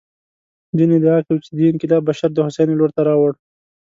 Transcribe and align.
ځینې 0.77 0.93
ادعا 0.97 1.17
کوي 1.25 1.39
چې 1.45 1.51
دې 1.57 1.65
انقلاب 1.71 2.01
بشر 2.09 2.29
د 2.33 2.37
هوساینې 2.45 2.75
لور 2.79 2.91
ته 2.95 3.01
راوړ. 3.09 3.31